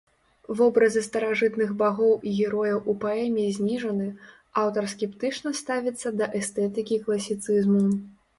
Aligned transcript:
Вобразы 0.59 1.01
старажытных 1.07 1.73
багоў 1.81 2.15
і 2.29 2.33
герояў 2.37 2.79
у 2.93 2.95
паэме 3.03 3.43
зніжаны, 3.59 4.07
аўтар 4.63 4.89
скептычна 4.95 5.53
ставіцца 5.61 6.07
да 6.23 6.31
эстэтыкі 6.41 7.01
класіцызму. 7.05 7.85